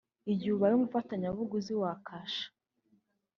[0.31, 2.47] Igihe ubaye umufatabuguzi wa Kasha